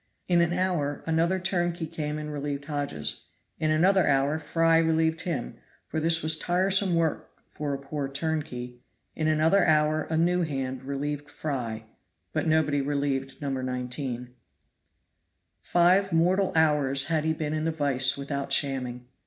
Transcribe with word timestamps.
In 0.27 0.41
an 0.41 0.51
hour 0.51 1.03
another 1.05 1.37
turnkey 1.39 1.85
came 1.85 2.17
and 2.17 2.33
relieved 2.33 2.65
Hodges 2.65 3.25
in 3.59 3.69
another 3.69 4.07
hour 4.07 4.39
Fry 4.39 4.79
relieved 4.79 5.21
him, 5.21 5.59
for 5.85 5.99
this 5.99 6.23
was 6.23 6.39
tiresome 6.39 6.95
work 6.95 7.29
for 7.47 7.75
a 7.75 7.77
poor 7.77 8.09
turnkey 8.09 8.77
in 9.15 9.27
another 9.27 9.63
hour 9.63 10.05
a 10.05 10.17
new 10.17 10.41
hand 10.41 10.85
relieved 10.85 11.29
Fry, 11.29 11.85
but 12.33 12.47
nobody 12.47 12.81
relieved 12.81 13.39
No. 13.43 13.51
19. 13.51 14.29
Five 15.59 16.11
mortal 16.11 16.51
hours 16.55 17.03
had 17.03 17.23
he 17.23 17.33
been 17.33 17.53
in 17.53 17.65
the 17.65 17.71
vice 17.71 18.17
without 18.17 18.51
shamming. 18.51 19.05